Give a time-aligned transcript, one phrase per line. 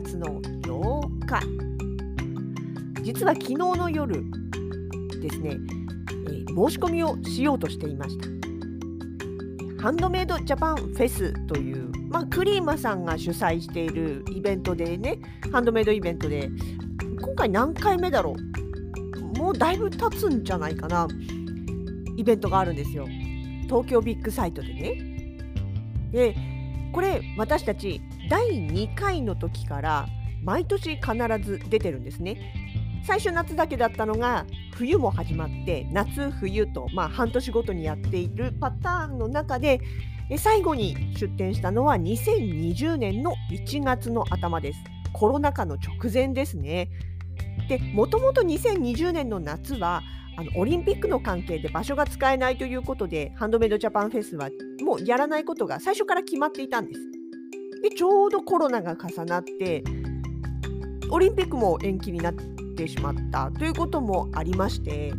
[0.00, 3.02] 月の8日。
[3.02, 4.24] 実は昨日の夜
[5.20, 8.26] ですね、えー申し込みをしようとしていました。
[9.84, 15.20] ハンドメイドジャパンフェスという、まあ、クリーマさんが主催しているイベントでね
[15.52, 16.50] ハンドメイドイベントで
[17.20, 19.38] 今回何回目だろう？
[19.38, 21.06] もうだいぶ経つんじゃないかな
[22.16, 23.06] イベントがあるんですよ。
[23.66, 24.96] 東京ビッグサイトでね。
[26.10, 26.36] で
[26.92, 30.06] これ私たち第2回の時から
[30.42, 32.38] 毎年必ず出てるんですね。
[33.06, 39.80] 最初夏だけだったのが冬も始まって夏冬と、まあ、半年ごとにやっているパターンの中で
[40.38, 44.78] 最後に出展したのは2020年の1月の頭です。
[45.12, 46.88] コロナ禍の直前ですね。
[47.68, 50.02] でもともと2020年の夏は
[50.36, 54.48] あのオリンピックの関係で場所が使えないということでハンドメイドジャパンフェスは
[54.80, 57.13] もうやらないことが最初から決まっていたんです。
[57.84, 59.84] でちょうどコロナが重なって
[61.10, 65.12] オリンピックも延期になってしまったということもありまして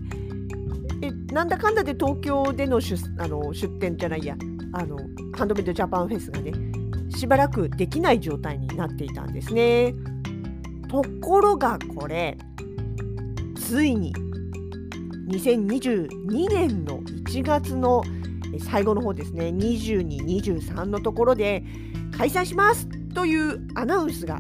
[1.00, 4.36] でなんだかんだで東京での出あの出店じゃないや
[4.74, 4.98] あの
[5.38, 6.54] ハンドメイドジャパンフェスがね
[7.16, 9.94] しばらくできない状態になっていたんですね。
[10.90, 12.36] ところがこれ
[13.56, 14.12] ついに
[15.30, 18.04] 2022年の1月の
[18.60, 21.64] 最後の方ですね22、23のところで
[22.18, 24.40] 開催しますというアナウンスが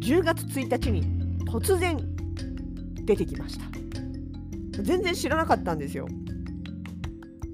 [0.00, 1.02] 10月1日に
[1.46, 1.98] 突然
[3.04, 3.64] 出てきました。
[4.82, 6.08] 全然知らなかったんですよ。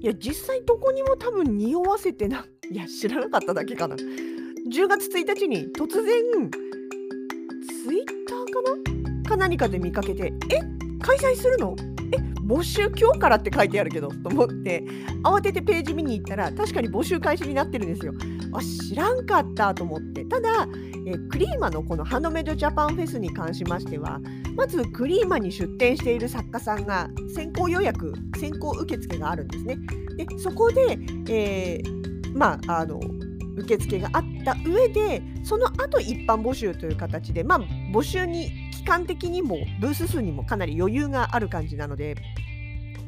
[0.01, 3.95] いや実際どこにも多分匂わせてないや知らなかっただけかな。
[3.95, 6.05] 10月1日に突然
[7.83, 9.29] ツイッターかな？
[9.29, 10.61] か何かで見かけてえ？
[11.01, 11.75] 開催するの？
[12.13, 12.17] え？
[12.45, 14.83] 募集今日からって書いてあるけどと思って
[15.23, 18.13] 慌ててページ見に行ったら確かに募集開始になってるんですよ。
[18.53, 20.67] あ知らんかったと思ってただ
[21.05, 24.19] えクリーマのこのハンドメイドジャパンフェスに関しましては
[24.55, 29.77] まずクリーマに出展している作家さんが先行予約先行受付があるんですね。
[30.17, 30.97] でそこで、
[31.29, 31.99] えー
[32.33, 32.99] まああの
[33.57, 37.59] 受付があった上でその後一般募集という形で、まあ、
[37.93, 42.15] 募集に期間的にもブース数にもかなり余裕がある感じなので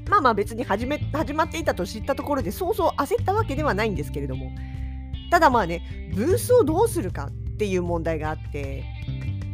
[0.10, 4.52] まあまあ別に始め始まっていたと知ったところでそうそう焦ったわけではないんですけれども
[5.32, 8.84] ただまあねブースをどうするかっていう問題があって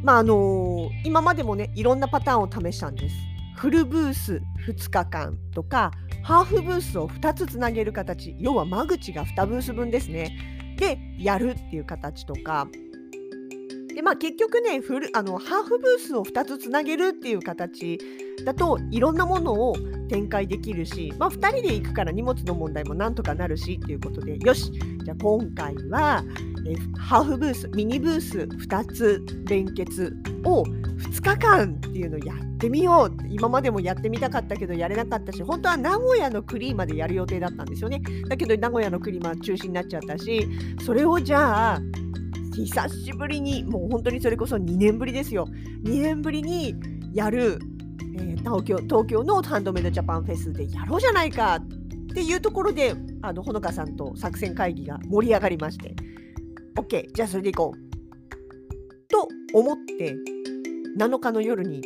[0.03, 3.15] まああの今までもねいろんなパターンを試したんです。
[3.55, 10.75] フルブース2日間とかハーフブースを2つつなげる形要は間口が2ブース分ですね。
[10.77, 12.67] でやるっていう形とか
[13.95, 17.99] でまあ結局ねフルあのハーフブースを2つつなげるっていう形
[18.45, 19.75] だといろんなものを
[20.07, 24.71] 展開できるし、まあ、2人で行くから荷物の問題もなんとかなるしっていうことでよし
[25.07, 26.21] じゃあ今回は
[26.67, 30.13] えハーフブースミニブース2つ連結
[30.43, 38.01] を2日間っていうのをやってみよう今までもやってみたかったけどやれなかったし本当は名古屋のクリーマでやる予定だったんですよね。
[38.27, 40.45] だけど名古屋のクリーマ中止になっちゃったし
[40.83, 41.79] それをじゃあ
[42.53, 45.47] 久しぶりにもう本当にそれこそ2年ぶりですよ。
[45.85, 46.75] 2年ぶりに
[47.13, 47.59] やる、
[48.19, 55.95] えー東京東京のハンドメイドジャパンフェスでやろうじゃないかっっていうところであのほのかさんと作戦会議が盛り上がりまして
[56.75, 60.15] OK じゃあそれでいこうと思って
[60.97, 61.81] 7日の夜に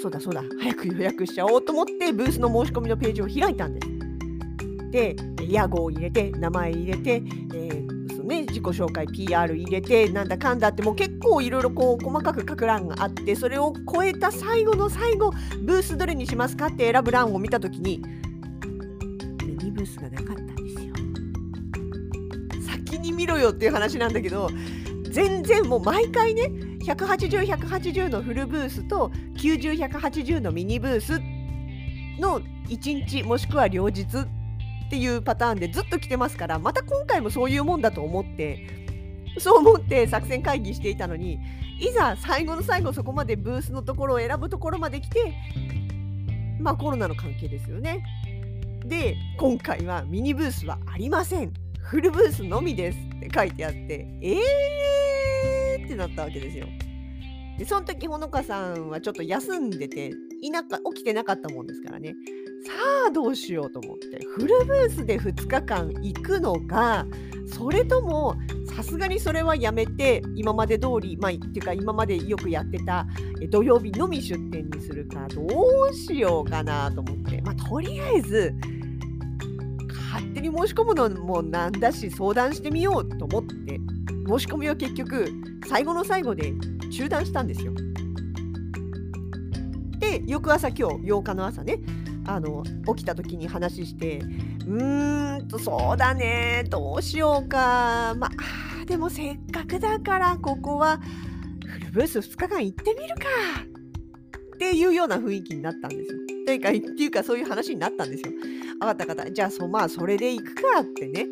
[0.00, 3.90] そうだそうだ早く予約しちゃおうと思ってブースの申し込みのページを開いたんです。
[4.90, 5.16] で
[5.48, 7.22] 屋号を入れて名前入れて、
[7.54, 15.32] えーね、自己紹介 PR 入れてなんだかんだってもう結構いろいろこう細かく書く欄があってそれを超えた最後の最後
[15.62, 18.02] ブースどれにしますかって選ぶ欄を見た時に
[19.70, 20.94] ミニブースがなかったんですよ。
[22.66, 24.50] 先に見ろよっていう話なんだけど
[25.10, 26.50] 全然もう毎回ね
[26.84, 31.20] 180180のフルブースと90180のミニブース
[32.20, 34.06] の1日もしくは両日っ
[34.90, 38.66] ていうパターンでずっと来てますからまた今回もそういうもんだと思って
[39.38, 41.38] そう思って作戦会議していたのに
[41.78, 45.32] いざ最後の最後そこまでブースのところを選ぶところまで来て
[46.60, 48.04] まあコロナの関係ですよね。
[48.90, 51.52] で今回はミニブースはありません。
[51.80, 56.66] フルブースのみですって書いてあってえーってなったわけですよ。
[57.56, 60.10] でその時ほのかさんはちょっと休んでて
[60.42, 62.16] いなか起きてなかったもんですからね。
[62.66, 62.72] さ
[63.06, 67.06] あどうしようと思ってフルブースで2日間行くのか
[67.46, 68.34] それとも
[68.76, 73.06] さすがにそれはやめて今まで通りまあっていうか今までよくやってた
[73.50, 75.42] 土曜日のみ出店にするかど
[75.90, 77.40] うしようかなと思って。
[77.42, 78.52] まあとりあえず
[80.40, 83.78] 手に申し込むのもなんだし相談してみようと思って
[84.26, 85.28] 申し込みは結局
[85.68, 86.52] 最後の最後で
[86.90, 87.72] 中断したんですよ。
[89.98, 91.78] で翌朝今日8日の朝ね
[92.26, 92.62] あの
[92.96, 94.18] 起きた時に話して
[94.66, 101.00] うーんとそうだねどうしようかまあでもせっかくだからここは
[101.66, 103.26] フルブース2日間行ってみるか
[104.54, 106.18] っていうような雰囲気になったんですよ。
[106.46, 108.32] というかっていうかそういう話になったんですよ。
[108.80, 111.26] 分かった方じゃあそまあそれで行くかってね。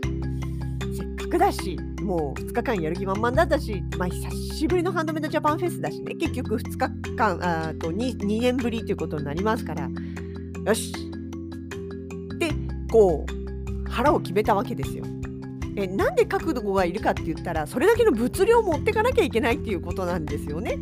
[0.97, 6.15] せっかくだしもう2日間やる気満々だったし、まあ、久しぶりのハンドメイドジャパンフェスだしね。
[6.15, 9.89] 結局2日間あと 2, 2年ぶりということになりますから。
[10.67, 10.93] よし。
[12.39, 12.51] で
[12.91, 15.05] こう腹を決めたわけですよ。
[15.77, 20.77] えなんで角度がいるかって言ったらそれだけの物量を持ってかなきゃいけないっていうことなんですよね。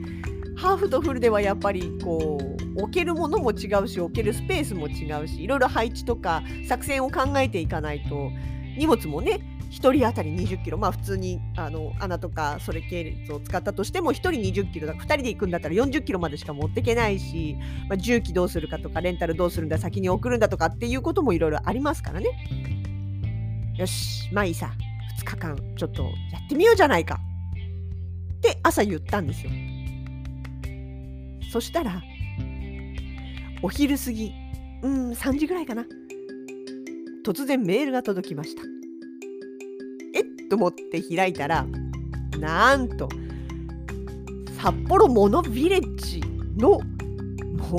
[0.57, 8.31] ハーフとフルではやっぱりこう置けるものも違うし置けるスペースも違うしいろいろ配置とか作戦を考えていかないと
[8.77, 9.41] 荷物もね
[9.71, 17.57] 1人当たり20キロまあ普通にあの穴とかそれ系列を使ったとしても1人20キロだ2人で行くんだったら40キロまでしか持っていけないし、
[17.89, 22.29] まあ、重機どうするかとかレンタルどうするんだ先に送るんだとかっていうこともいろいろありますからね。
[23.77, 24.73] よしまあいいさ。
[25.21, 26.09] 2日間ちょっとや
[26.45, 27.19] ってみようじゃないか。
[28.39, 29.51] って朝言ったんですよ。
[31.53, 32.03] そしたら
[33.63, 34.33] お昼過ぎ。
[34.83, 35.87] うん3時ぐらいかな。
[37.25, 38.63] 突然メールが届きました。
[40.15, 40.49] えっ？
[40.49, 41.67] と思って開いたら
[42.39, 43.09] なんと
[44.61, 46.21] 札幌モノビレッジ
[46.57, 46.81] の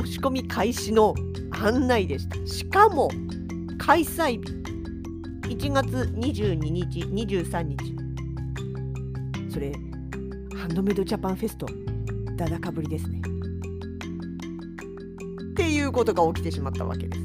[0.02, 1.14] 申し込み開始の
[1.52, 2.46] 案内でした。
[2.46, 3.10] しかも
[3.78, 4.58] 開催日。
[5.48, 5.88] 1月
[6.18, 7.96] 22日23日。
[9.50, 9.72] それ
[10.58, 11.66] ハンドメイドジャパンフェスト
[12.36, 13.22] だだかぶりですね。
[15.98, 17.22] ことが起きてしまったわけです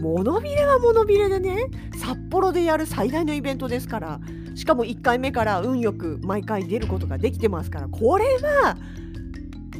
[0.00, 1.66] モノビレはモノビレでね
[1.98, 4.20] 札幌でやる最大のイベントですから
[4.54, 8.76] しかも1回目から運よく毎回出ることができてますからこれは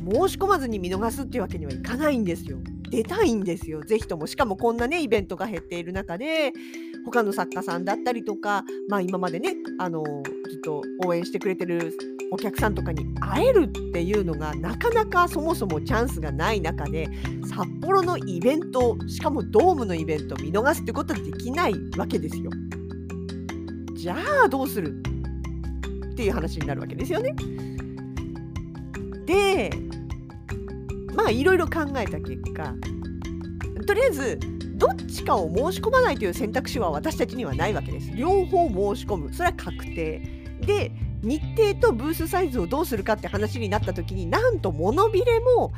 [0.05, 2.59] 申し込まずに見逃すっていうわけにはいかないんですよ。
[2.91, 4.27] 出たいんですよ、ぜひとも。
[4.27, 6.53] しかもこんなね、イベントが減っている中で、
[7.07, 11.97] 他の作家さんだったりとか、まあ今までね、あのずっと応援してくれてる
[12.35, 17.09] お客さんとかに会えるっていうのがなかなかそもそもチャンスがない中で
[17.47, 22.51] 札幌のイベントしかもドームのイベントを見逃すってことはできないわけですよ。
[23.95, 24.17] じゃ
[24.47, 25.01] あどうする
[26.11, 27.37] っていう話になるわけですよね。
[29.27, 29.71] で
[31.15, 32.75] まあいろいろ考えた結果
[33.87, 34.39] とりあえず
[34.75, 38.11] どっちかを申し込まないという選択肢は私たちにはないわけです。
[38.17, 39.33] 両方申し込む。
[39.33, 40.19] それは確定。
[40.67, 40.91] で、
[41.25, 45.73] 日程とブースサイズをどうするかって話になった時になんとモノビレも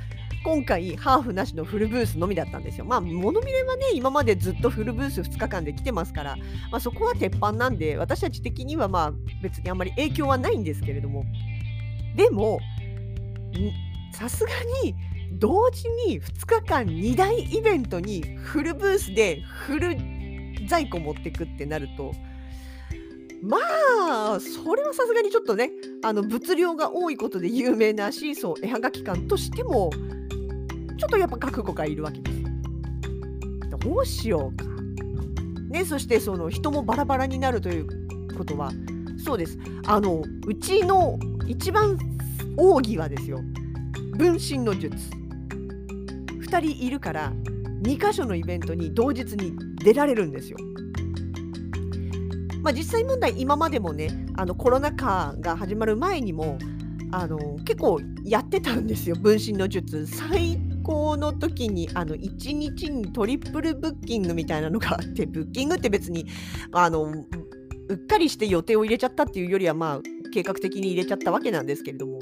[0.44, 2.84] 今回ハーフなしのフルブースのみだったんですよ。
[2.84, 6.36] まあモノビレはね今までずっとフルブース2日間で来てますから、
[6.70, 11.24] まあ、そこは鉄板なんで私たち的にはまあ別にあんまり影響はないんですけれども
[12.16, 12.60] でも
[14.12, 14.50] さすが
[14.84, 14.94] に
[15.32, 19.96] 同時に2日間2大イベントにフルブースでフル
[20.68, 22.12] 在庫持ってくってなると
[23.42, 23.58] ま
[24.34, 25.70] あそれはさすがにちょっとね
[26.02, 29.90] あの物量が多いことで有名なシーソー絵はがき館としても
[30.98, 32.36] ちょっとやっぱ覚悟がいるわけです。
[33.78, 34.64] どうしようか。
[35.68, 38.70] ね、そしてその人もバラバラになるということは
[39.18, 41.98] そうですあのうちの一番
[42.56, 43.40] 奥義はですよ
[44.16, 44.96] 分身の術
[46.40, 47.32] 2人いるから
[47.82, 50.56] 2箇所のイベントに同日に出られるんですよ。
[52.66, 56.58] まあ、実際問題今までもねあのコロナ禍が始まる前にも
[57.12, 59.14] あの結構やってたんですよ。
[59.14, 60.04] 分身の術。
[60.04, 66.26] 最高の時にあの1日にトリプルブッキングみたいなのがあってブッキングって別に
[66.72, 70.00] あのうっかりして予定を入れちゃったっていうよりはまあ
[70.34, 72.18] 計画的に入れちゃったわけなんですけれども。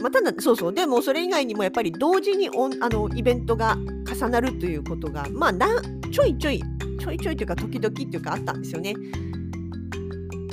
[0.00, 0.72] まあ、ただそうそう。
[0.72, 3.76] でもそれ以外にもやっぱり同時にオンあのイベントが
[4.10, 5.66] 重なるということがまあな
[6.10, 6.62] ちょいちょい
[6.98, 8.94] ちょいちょいというか時々っていうかあったんですよね。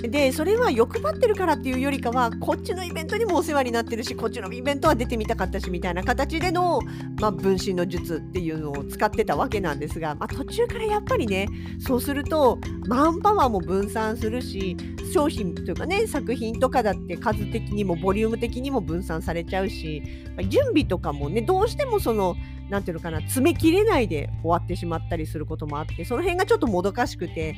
[0.08, 6.82] でそれは欲張ってるからっていうよりかはこっちのイベントにもお世話になってるしこっちのイベントは出てみたかったしみたいな形での、
[7.20, 11.48] まあ、分身の術っていうのを使ってたわけなんですが、まあ、途中からやっぱりね
[11.80, 14.78] そうするとマンパワーも分散するし
[15.14, 20.04] 商品というかね作品とかだって数的にもボリューム的にも分散されちゃうし、
[20.36, 22.36] ま、準備とかもねどうしてもその
[22.70, 27.56] なんていうのかな詰めきれないで終わってしまったりすることもあってその辺がちょっともどかしくて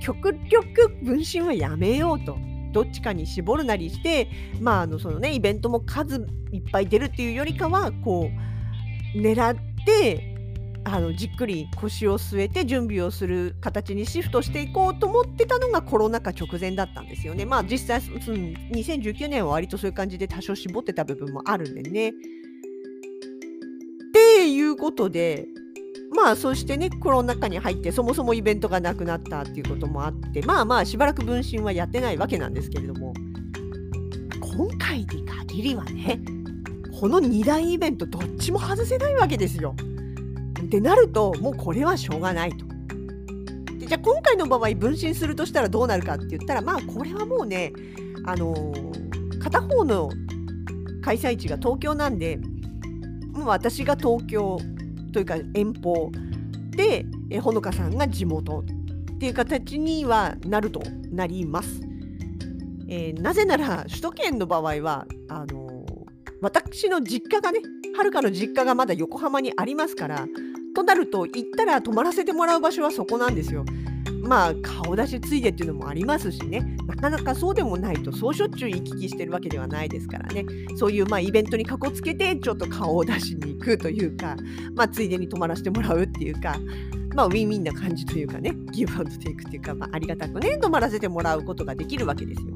[0.00, 2.38] 極力分身はやめようと。
[2.72, 4.28] どっちかに絞るなりして、
[4.60, 8.30] まあ、あのそのねイベントも数いっぱい出るっていうよりかはこ
[9.14, 10.36] う狙って
[10.84, 17.44] あのじっくり腰を据えて準備をする形にシフトしていこうと思ってたのがコロナ禍直前だったんですよね。
[17.44, 22.10] まあ実際、うん、2019年は割とそういう感じで多少絞ってた部分もあるんでね。
[22.10, 22.12] っ
[24.12, 25.48] ていうことで、
[26.16, 33.12] まあそしてね、コロナ禍に入ってそもそもイベントがなくなったっていうこともあって、まあまあしばらく分身はやってないわけなんですけれども、
[34.40, 36.18] 今回に限りはね、
[36.98, 39.76] この2大イベントどっちも外せないわけですよ。
[40.64, 42.64] ってなると、もうこれはしょうがないと。
[43.78, 47.74] でじゃあ今回の場合分身するとしたらどうなるかって言ったら、まあこれはもうね、
[48.24, 50.10] あのー、片方の
[51.02, 52.38] 開催地が東京なんで、
[53.32, 54.58] もう私が東京
[55.16, 56.10] というか遠方
[56.72, 61.80] でえほのかさんが地元っていう形にはなるとなります。
[62.86, 65.86] えー、なぜなら首都圏の場合はあのー、
[66.42, 67.60] 私の実家がね
[67.96, 70.26] はるかの実家がまだ横浜にありますから
[70.74, 73.64] となると行ったら泊まらせてもらう場所はそこなんですよ。
[74.26, 80.44] まあ顔出しついでっていうのもありますしねなかなかそうでもないとそうしょっちゅう行き来してるわけではないですからね
[80.76, 84.36] そういうまあイベントにかこつけてちょっと顔を出しに行くというか
[84.74, 86.56] まあついでに泊まらせてもらうっていうか
[87.14, 92.54] まあウィンウィンな感じというかねギブアウトテイクっていうか、まあ、ありがたくね泊まらせてもらうことができるわけですよ。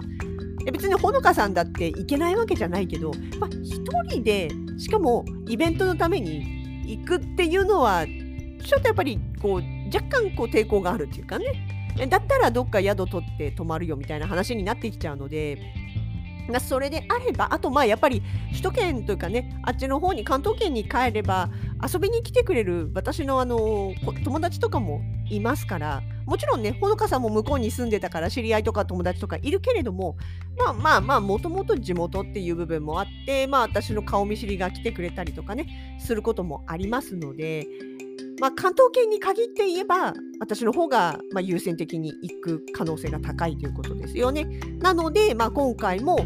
[0.73, 11.81] 別にほのかさんだって行けないわけじゃないけど、まあ、一人でしかもイベントのために行くっていうのはちょっとやっぱりこう若干こう抵抗があるっていうかね。
[12.09, 15.59] だったらどっか宿取って泊まるよみたいな話になってきちゃうので
[16.59, 21.49] それであればあとまあやっぱり首都圏というかねあっちの方に関東圏に帰れば
[21.87, 23.95] 遊びに来てくれる私のあの
[24.25, 30.17] 友達とかもいますからもちろんねほのかさんも向こうに住んでたから知り合いとか友達とかいるけれども
[30.59, 37.67] まあまあまあもともと地元っていう部分もあってまあ私の顔見知りが来てくれたりとかねすることもありますので
[38.41, 44.45] まあ、関東圏に限って言えば私の方がま優先的に行く可能性が高いということですよね。
[44.79, 46.19] なので、まあ、今回も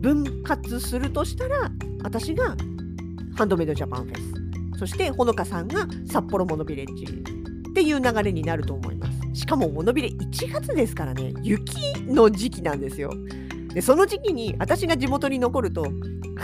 [0.00, 1.70] 分割するとしたら
[2.02, 2.56] 私が
[3.36, 4.18] ハンドメイドジャパンフェ
[4.74, 9.20] スそしてほのかさんが札幌モノビレッジっていう流れになると思います。
[9.32, 13.12] しかもモノビレ1月ですからね雪の時期なんですよ。
[13.72, 15.86] でその時期に私が地元に残ると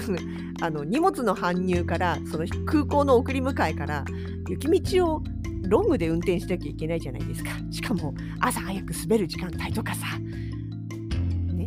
[0.62, 4.04] あの荷物の搬入からその空港の送り迎えから
[4.48, 5.22] 雪道を
[5.68, 7.50] ロングで運転しなきゃいけないじゃないですか。
[7.70, 10.18] しかも朝早く滑る時間帯とかさ。
[10.18, 11.66] ね。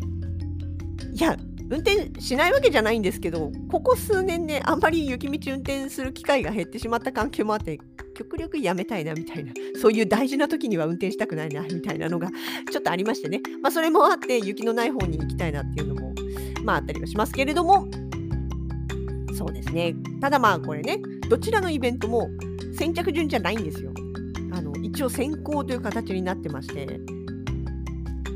[1.13, 1.37] いや、
[1.69, 7.79] 運転しないわけじゃないんですけど、ここ数年ね、あんまり雪道運転する機会が減ってしまった関係もあって、
[8.15, 12.29] 極力やめたいなみたいな、そういう大事な時には運転したくないなみたいなのが
[12.71, 13.41] ちょっとありましてね。
[13.61, 16.13] まあ、それもあって、雪のない方に行きたいなっていうのも、
[16.63, 17.87] まあ、あったりはしますけれども、
[19.39, 19.95] そうですね。
[20.19, 22.29] ただまあ、これね、どちらのイベントも
[22.77, 23.93] 先着順じゃないんですよ。
[24.51, 26.99] あの一応先行という形になってまして、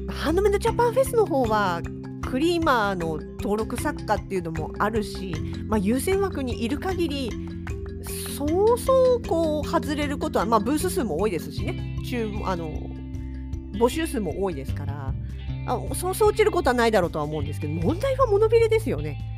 [0.07, 1.81] ハンドメイドジャパンフェスの方は、
[2.21, 5.35] クリーマーの登録作家っていうのもあるし、
[5.67, 7.29] まあ、優先枠にいる限り、
[8.37, 12.71] そうそうこう外れることは、まあ、ブース数も多いですしね、中あの
[13.73, 15.13] 募集数も多いですから
[15.67, 19.32] あ、そうそう落ちることはないだろうとは思うんですけど、問題はモノビレですよね。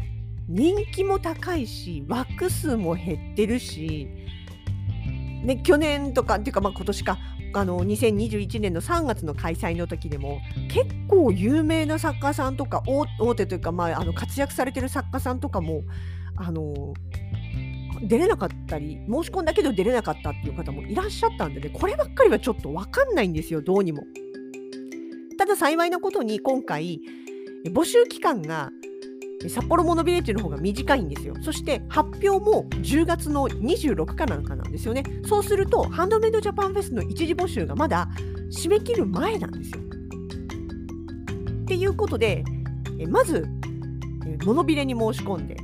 [0.47, 4.07] 人気も高いし、枠数も減ってるし、
[5.43, 7.17] ね、去年とかっていうか、まあ、今年か
[7.53, 15.83] あの2021年の3月の開催の時でも結構有名な作家さんとか大手というか、まあ、あの活躍されてる作家さんとかも
[16.35, 16.93] あの
[18.01, 24.03] 出れなかったり申し込んだけど出れなかったっていう方もいらっしゃったんでねこればっかりはちょっと分かんないんですよどうにも。
[25.37, 27.01] ただ幸いなことに今回
[27.67, 28.69] 募集期間が
[29.49, 31.35] 札幌モノビレッジの方が短いんですよ。
[31.41, 35.03] そして発表も10月の26日なんかなんですよね。
[35.27, 38.07] そうすると、ハンドメイドジャパンフェスの一時募集がまだ
[38.51, 39.81] 締め切る前なんですよ。
[41.63, 42.43] っていうことで、
[43.09, 43.45] まず、
[44.45, 45.57] モノビレに申し込んで、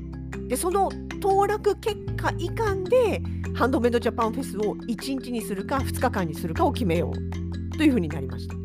[0.47, 0.89] でその
[1.21, 3.21] 登録結果以下で、
[3.53, 8.55] ハンドメイドジャパンフェスを1日にするか2日間にするかを決めようというふうになりました。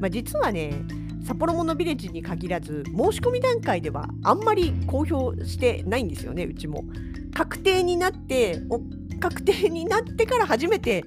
[0.00, 0.84] まあ、実はね
[1.28, 6.84] 札幌モノビレッジに限らず申し込み段階ではあんまり公表してないんですよねうちも。
[7.34, 8.62] 確定になって
[9.20, 11.04] 確定になってから初めて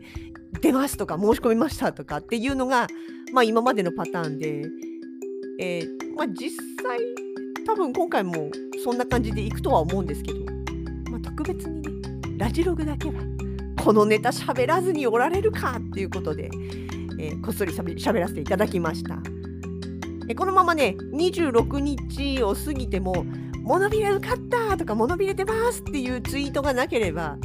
[0.61, 2.85] 出ますとか申し込みましたとかっていうのが、
[3.33, 4.69] まあ、今までのパターンで、
[5.59, 6.99] えー、まあ、実際
[7.65, 8.51] 多分今回も
[8.83, 10.39] そんな感じでいくとは思うんですけど、
[11.09, 13.15] まあ、特別にねラジログだけは
[13.83, 16.51] このネタ喋らずにおられるかっていうことで、
[17.19, 19.30] えー、こっそりしゃべらせていただきました。
[20.35, 23.25] このままね26日を過ぎても
[23.63, 27.37] 「モノビレ受かった!」とか「モノビレ出ます!」っていうツイートがなければ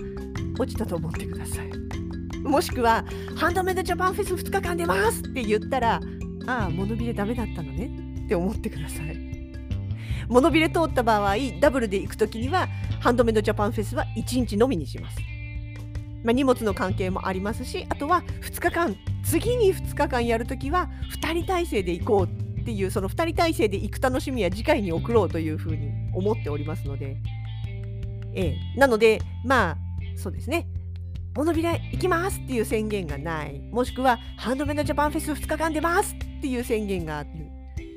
[0.58, 1.70] 落ちたと思ってください。
[2.42, 3.04] もしくは
[3.36, 6.00] 「ハンドメイドジャパンフェス2日間出ます!」って言ったら
[6.46, 7.90] 「ああモノビレダメだったのね」
[8.24, 9.16] って思ってください。
[10.28, 12.68] モノビレ通った場合ダブルで行く時には
[13.00, 15.18] ハンドメイドジャパンフェスは1日のみにします。
[16.24, 20.90] まあ、荷物の関係もありますしあとは2日間次に2日間やるときは
[21.22, 27.16] 2人体制で行こうっていうその2人体制で行く楽しみは次回に送ろうというふうに思っておりますので、
[28.34, 29.76] ええ、なのでまあ
[30.16, 30.66] そうですね。
[31.36, 33.60] モノビラ行きますっていう宣言がない。
[33.70, 37.26] もしくはハンドメイドジャパンフェス2日間出ますっていう宣言があっ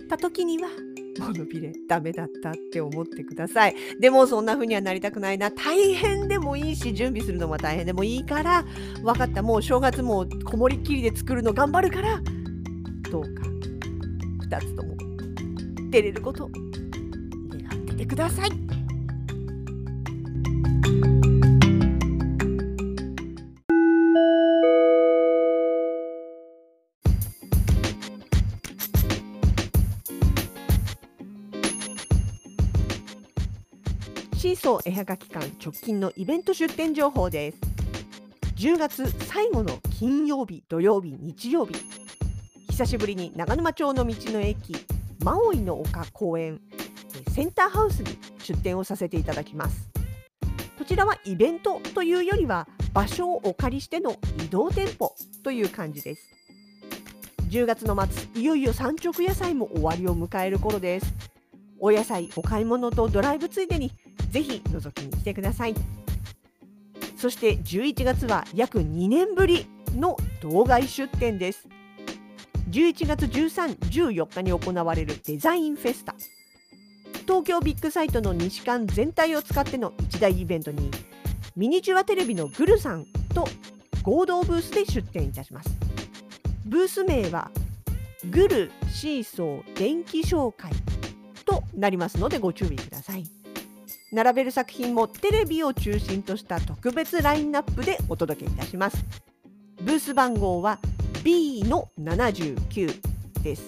[0.07, 0.69] た時には
[1.17, 3.75] モノビレダメだったって思ってください。
[3.99, 5.49] でもそんな風にはなりたくないな。
[5.49, 8.63] 大変でもいいし準備するのも大変でもいいから
[9.01, 9.41] 分かった。
[9.41, 12.21] もう正月もこもりっきりで作るの頑張るから
[13.09, 13.48] どうか
[14.49, 14.95] 2つとも
[15.91, 18.49] 出れること願っててください。
[34.35, 37.57] シーソー絵はがき館直近のイベント出店情報です
[38.55, 41.75] 10月最後の金曜日土曜日日曜日
[42.79, 44.73] 久しぶりに長沼町の道の駅
[45.21, 46.61] マオイの丘公園
[47.27, 49.89] センターハウスに出店をさせていただきます。
[50.77, 56.29] こちらはイベントというよりは場所をお借りしての移動店舗という感じです。
[57.49, 61.13] 10月の末いよいよ産直野菜も終わりを迎える頃です。
[61.81, 63.91] お野菜お買い物とドライブついでに
[64.31, 65.75] ぜひ覗きに来てください。
[67.17, 71.67] そして11月は約2年ぶりの道外出店です。
[72.69, 76.13] 11月13、14日に行われるデザインフェスタ。
[77.21, 80.91] 東京ビッグサイトの西館全体を使っての一大イベントに
[81.55, 83.47] ミニチュアテレビのグルさんと
[84.03, 85.69] 合同ブースで出展いたします。
[86.65, 87.49] ブース名は
[88.29, 90.71] グルシーソー電気紹介
[91.45, 93.23] となりますのでご注意ください。
[94.11, 99.03] 並べる作品もテレビを中心とした特別ラインナップでお届けいたします。
[99.81, 100.77] ブース番号は
[101.29, 103.63] B の79です。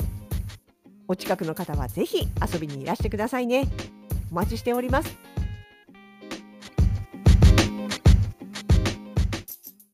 [1.07, 3.67] お近くの方はぜひ遊びにいらしてくださいね。
[4.31, 5.30] お待ちしております。